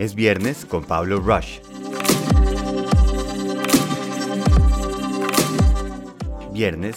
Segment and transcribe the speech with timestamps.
[0.00, 1.58] Es viernes con Pablo Rush.
[6.54, 6.96] Viernes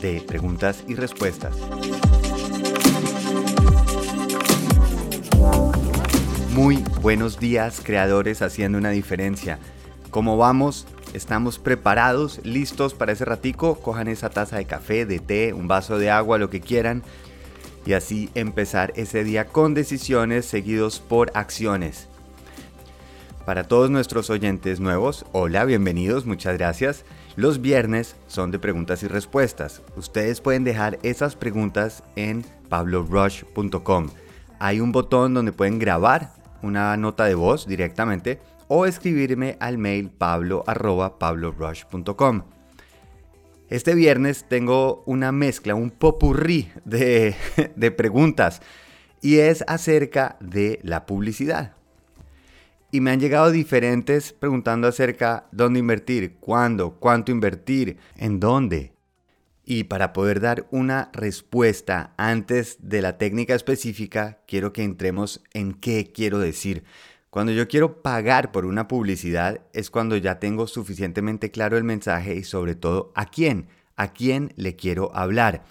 [0.00, 1.56] de preguntas y respuestas.
[6.52, 9.58] Muy buenos días, creadores haciendo una diferencia.
[10.10, 10.86] ¿Cómo vamos?
[11.12, 13.80] ¿Estamos preparados, listos para ese ratico?
[13.80, 17.02] Cojan esa taza de café, de té, un vaso de agua, lo que quieran.
[17.84, 22.13] Y así empezar ese día con decisiones seguidos por acciones.
[23.44, 27.04] Para todos nuestros oyentes nuevos, hola, bienvenidos, muchas gracias.
[27.36, 29.82] Los viernes son de preguntas y respuestas.
[29.96, 34.08] Ustedes pueden dejar esas preguntas en pablorush.com.
[34.60, 40.08] Hay un botón donde pueden grabar una nota de voz directamente o escribirme al mail
[40.08, 42.44] pablo.pablorush.com.
[43.68, 47.36] Este viernes tengo una mezcla, un popurrí de,
[47.76, 48.62] de preguntas
[49.20, 51.74] y es acerca de la publicidad
[52.94, 58.92] y me han llegado diferentes preguntando acerca dónde invertir, cuándo, cuánto invertir, en dónde.
[59.64, 65.74] Y para poder dar una respuesta antes de la técnica específica, quiero que entremos en
[65.74, 66.84] qué quiero decir.
[67.30, 72.36] Cuando yo quiero pagar por una publicidad es cuando ya tengo suficientemente claro el mensaje
[72.36, 75.64] y sobre todo a quién, a quién le quiero hablar.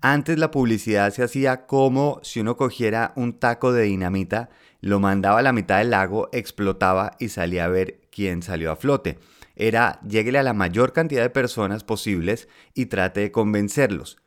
[0.00, 5.40] Antes la publicidad se hacía como si uno cogiera un taco de dinamita lo mandaba
[5.40, 9.18] a la mitad del lago, explotaba y salía a ver quién salió a flote.
[9.56, 14.18] Era lléguele a la mayor cantidad de personas posibles y trate de convencerlos.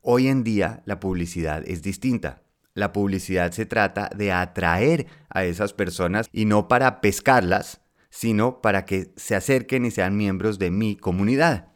[0.00, 2.42] Hoy en día la publicidad es distinta.
[2.72, 8.86] La publicidad se trata de atraer a esas personas y no para pescarlas, sino para
[8.86, 11.69] que se acerquen y sean miembros de mi comunidad.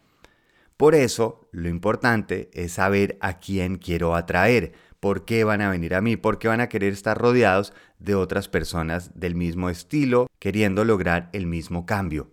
[0.76, 4.72] Por eso, lo importante es saber a quién quiero atraer,
[5.04, 6.16] ¿Por qué van a venir a mí?
[6.16, 11.28] ¿Por qué van a querer estar rodeados de otras personas del mismo estilo, queriendo lograr
[11.34, 12.30] el mismo cambio?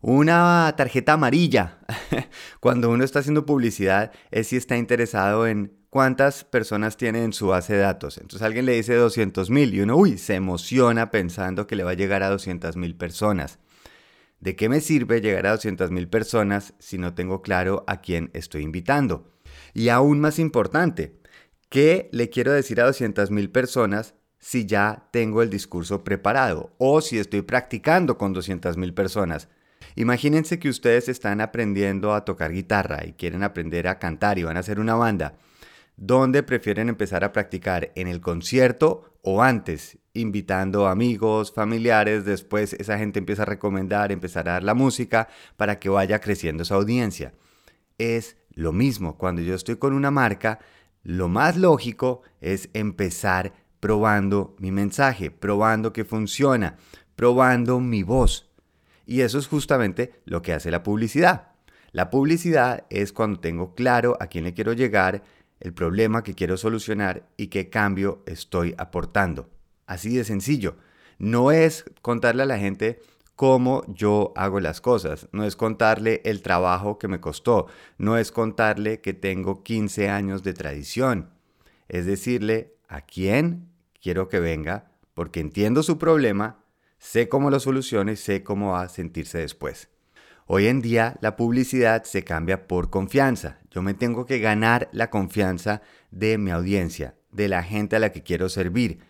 [0.00, 1.80] Una tarjeta amarilla,
[2.60, 7.48] cuando uno está haciendo publicidad, es si está interesado en cuántas personas tiene en su
[7.48, 8.16] base de datos.
[8.18, 11.90] Entonces alguien le dice 200 mil y uno, uy, se emociona pensando que le va
[11.90, 13.58] a llegar a 200 mil personas.
[14.42, 18.28] ¿De qué me sirve llegar a 200 mil personas si no tengo claro a quién
[18.34, 19.32] estoy invitando?
[19.72, 21.22] Y aún más importante,
[21.72, 27.18] ¿Qué le quiero decir a 200.000 personas si ya tengo el discurso preparado o si
[27.18, 29.48] estoy practicando con 200.000 personas?
[29.94, 34.58] Imagínense que ustedes están aprendiendo a tocar guitarra y quieren aprender a cantar y van
[34.58, 35.38] a hacer una banda.
[35.96, 37.90] ¿Dónde prefieren empezar a practicar?
[37.94, 39.98] ¿En el concierto o antes?
[40.14, 45.78] Invitando amigos, familiares, después esa gente empieza a recomendar, empezar a dar la música para
[45.78, 47.32] que vaya creciendo esa audiencia.
[47.96, 50.58] Es lo mismo cuando yo estoy con una marca,
[51.02, 56.76] lo más lógico es empezar probando mi mensaje, probando que funciona,
[57.16, 58.50] probando mi voz.
[59.06, 61.48] Y eso es justamente lo que hace la publicidad.
[61.90, 65.22] La publicidad es cuando tengo claro a quién le quiero llegar,
[65.62, 69.48] el problema que quiero solucionar y qué cambio estoy aportando.
[69.86, 70.74] Así de sencillo.
[71.18, 73.00] No es contarle a la gente
[73.36, 75.28] cómo yo hago las cosas.
[75.30, 77.68] No es contarle el trabajo que me costó.
[77.96, 81.30] No es contarle que tengo 15 años de tradición.
[81.88, 83.68] Es decirle a quién
[84.00, 86.64] quiero que venga porque entiendo su problema,
[86.98, 89.90] sé cómo lo soluciona y sé cómo va a sentirse después.
[90.46, 93.61] Hoy en día la publicidad se cambia por confianza.
[93.72, 98.12] Yo me tengo que ganar la confianza de mi audiencia, de la gente a la
[98.12, 99.00] que quiero servir.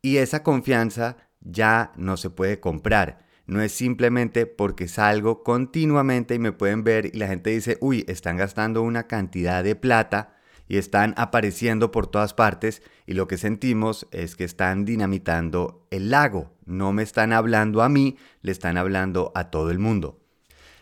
[0.00, 6.38] Y esa confianza ya no se puede comprar no es simplemente porque salgo continuamente y
[6.38, 10.34] me pueden ver y la gente dice, uy, están gastando una cantidad de plata
[10.68, 16.10] y están apareciendo por todas partes y lo que sentimos es que están dinamitando el
[16.10, 16.52] lago.
[16.64, 20.18] No me están hablando a mí, le están hablando a todo el mundo.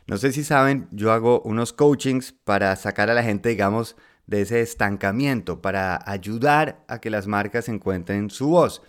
[0.06, 4.42] No sé si saben, yo hago unos coachings para sacar a la gente, digamos, de
[4.42, 8.82] ese estancamiento, para ayudar a que las marcas encuentren su voz.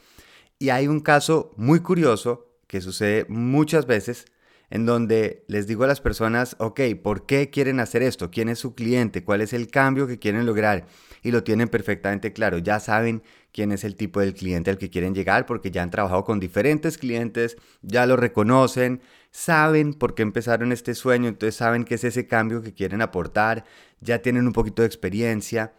[0.59, 4.25] Y hay un caso muy curioso que sucede muchas veces
[4.69, 8.31] en donde les digo a las personas, ok, ¿por qué quieren hacer esto?
[8.31, 9.23] ¿Quién es su cliente?
[9.23, 10.87] ¿Cuál es el cambio que quieren lograr?
[11.21, 14.89] Y lo tienen perfectamente claro, ya saben quién es el tipo del cliente al que
[14.89, 19.01] quieren llegar porque ya han trabajado con diferentes clientes, ya lo reconocen,
[19.35, 23.65] saben por qué empezaron este sueño, entonces saben qué es ese cambio que quieren aportar,
[23.99, 25.73] ya tienen un poquito de experiencia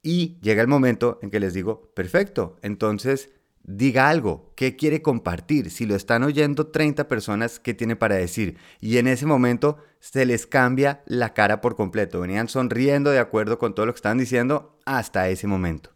[0.00, 3.30] y llega el momento en que les digo, perfecto, entonces
[3.64, 5.70] diga algo, qué quiere compartir.
[5.70, 8.58] Si lo están oyendo 30 personas, ¿qué tiene para decir?
[8.80, 12.20] Y en ese momento se les cambia la cara por completo.
[12.20, 15.90] Venían sonriendo de acuerdo con todo lo que estaban diciendo hasta ese momento.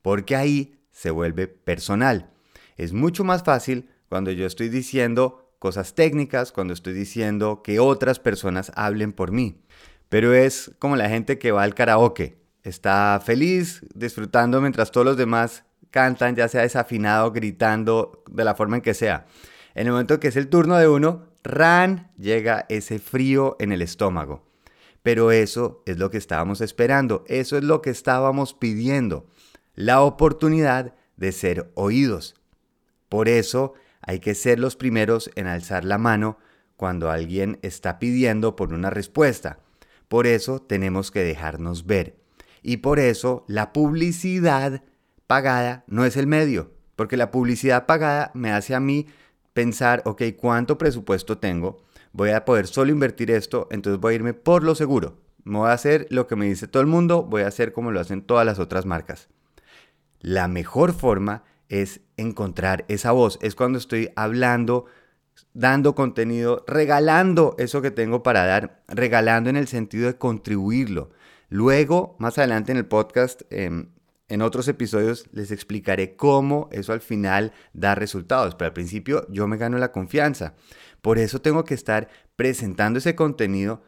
[0.00, 2.30] Porque ahí se vuelve personal.
[2.76, 8.18] Es mucho más fácil cuando yo estoy diciendo cosas técnicas, cuando estoy diciendo que otras
[8.18, 9.62] personas hablen por mí.
[10.08, 12.38] Pero es como la gente que va al karaoke.
[12.62, 18.76] Está feliz, disfrutando mientras todos los demás cantan, ya sea desafinado, gritando, de la forma
[18.76, 19.26] en que sea.
[19.74, 23.82] En el momento que es el turno de uno, ran, llega ese frío en el
[23.82, 24.46] estómago.
[25.02, 29.26] Pero eso es lo que estábamos esperando, eso es lo que estábamos pidiendo,
[29.74, 32.34] la oportunidad de ser oídos.
[33.08, 33.74] Por eso
[34.06, 36.38] hay que ser los primeros en alzar la mano
[36.76, 39.58] cuando alguien está pidiendo por una respuesta.
[40.08, 42.16] Por eso tenemos que dejarnos ver.
[42.62, 44.82] Y por eso la publicidad
[45.26, 49.06] pagada no es el medio, porque la publicidad pagada me hace a mí
[49.52, 51.78] pensar, ok, ¿cuánto presupuesto tengo?
[52.12, 55.18] Voy a poder solo invertir esto, entonces voy a irme por lo seguro.
[55.44, 58.00] Voy a hacer lo que me dice todo el mundo, voy a hacer como lo
[58.00, 59.28] hacen todas las otras marcas.
[60.20, 64.86] La mejor forma es encontrar esa voz, es cuando estoy hablando,
[65.54, 71.10] dando contenido, regalando eso que tengo para dar, regalando en el sentido de contribuirlo.
[71.48, 73.88] Luego, más adelante en el podcast, em,
[74.28, 79.46] en otros episodios les explicaré cómo eso al final da resultados, pero al principio yo
[79.46, 80.54] me gano la confianza.
[81.00, 83.84] Por eso tengo que estar presentando ese contenido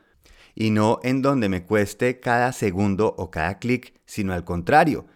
[0.54, 5.06] y no en donde me cueste cada segundo o cada clic, sino al contrario.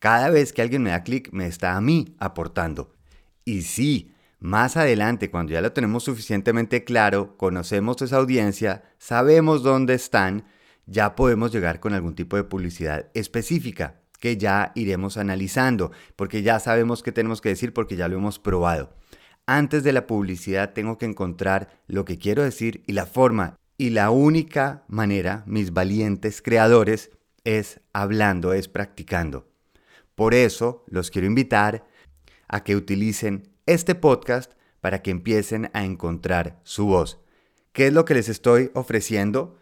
[0.00, 2.96] Cada vez que alguien me da clic, me está a mí aportando.
[3.44, 9.92] Y sí, más adelante, cuando ya lo tenemos suficientemente claro, conocemos esa audiencia, sabemos dónde
[9.92, 10.46] están,
[10.86, 16.58] ya podemos llegar con algún tipo de publicidad específica que ya iremos analizando, porque ya
[16.60, 18.96] sabemos qué tenemos que decir porque ya lo hemos probado.
[19.44, 23.58] Antes de la publicidad tengo que encontrar lo que quiero decir y la forma.
[23.76, 27.10] Y la única manera, mis valientes creadores,
[27.44, 29.49] es hablando, es practicando.
[30.20, 31.86] Por eso los quiero invitar
[32.46, 34.52] a que utilicen este podcast
[34.82, 37.22] para que empiecen a encontrar su voz.
[37.72, 39.56] ¿Qué es lo que les estoy ofreciendo?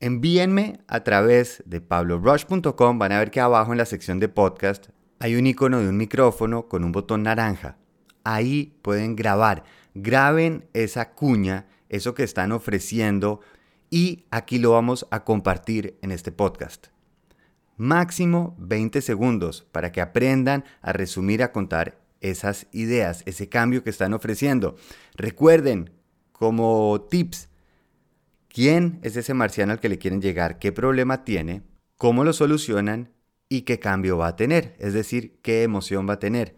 [0.00, 4.88] Envíenme a través de pablorush.com, van a ver que abajo en la sección de podcast
[5.20, 7.78] hay un icono de un micrófono con un botón naranja.
[8.24, 9.62] Ahí pueden grabar.
[9.94, 13.38] Graben esa cuña, eso que están ofreciendo
[13.90, 16.88] y aquí lo vamos a compartir en este podcast.
[17.82, 23.90] Máximo 20 segundos para que aprendan a resumir, a contar esas ideas, ese cambio que
[23.90, 24.76] están ofreciendo.
[25.16, 25.90] Recuerden,
[26.30, 27.48] como tips,
[28.46, 31.64] quién es ese marciano al que le quieren llegar, qué problema tiene,
[31.96, 33.10] cómo lo solucionan
[33.48, 36.54] y qué cambio va a tener, es decir, qué emoción va a tener.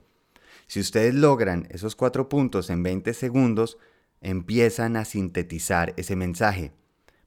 [0.66, 3.78] Si ustedes logran esos cuatro puntos en 20 segundos,
[4.20, 6.74] empiezan a sintetizar ese mensaje.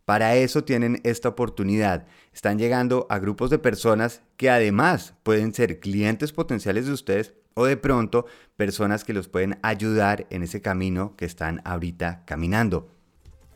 [0.08, 2.08] Para eso tienen esta oportunidad.
[2.32, 7.66] Están llegando a grupos de personas que además pueden ser clientes potenciales de ustedes o
[7.66, 8.26] de pronto
[8.56, 12.88] personas que los pueden ayudar en ese camino que están ahorita caminando.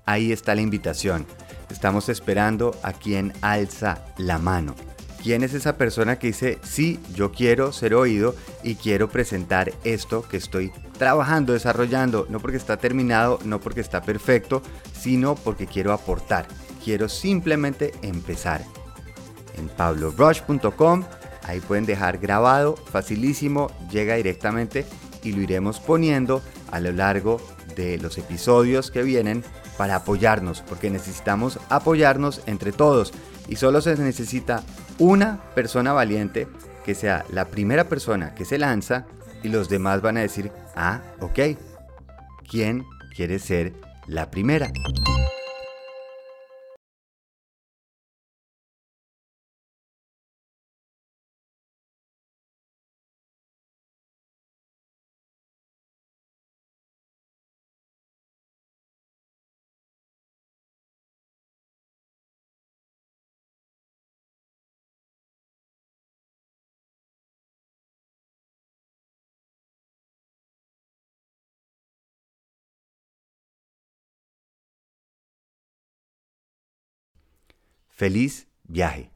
[0.06, 1.25] Ahí está la invitación.
[1.69, 4.75] Estamos esperando a quien alza la mano.
[5.21, 10.23] ¿Quién es esa persona que dice, sí, yo quiero ser oído y quiero presentar esto
[10.27, 14.63] que estoy trabajando, desarrollando, no porque está terminado, no porque está perfecto,
[15.00, 16.47] sino porque quiero aportar,
[16.83, 18.63] quiero simplemente empezar.
[19.57, 21.03] En pablobrush.com,
[21.44, 24.88] ahí pueden dejar grabado, facilísimo, llega directamente
[25.21, 27.40] y lo iremos poniendo a lo largo
[27.75, 29.44] de los episodios que vienen
[29.78, 33.13] para apoyarnos, porque necesitamos apoyarnos entre todos
[33.47, 34.63] y solo se necesita
[34.99, 36.47] una persona valiente
[36.85, 39.06] que sea la primera persona que se lanza
[39.44, 41.40] y los demás van a decir, ah, ok,
[42.49, 42.85] ¿quién
[43.16, 43.73] quiere ser
[44.07, 44.71] la primera?
[78.02, 79.12] Feliz viaje.